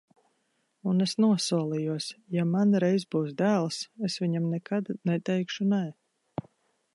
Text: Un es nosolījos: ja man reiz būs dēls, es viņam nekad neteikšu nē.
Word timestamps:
Un 0.91 1.03
es 1.05 1.11
nosolījos: 1.25 2.07
ja 2.37 2.45
man 2.53 2.73
reiz 2.85 3.05
būs 3.17 3.35
dēls, 3.43 3.79
es 4.09 4.17
viņam 4.25 4.49
nekad 4.55 4.91
neteikšu 5.13 5.69
nē. 5.77 5.83